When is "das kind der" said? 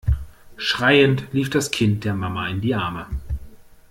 1.51-2.15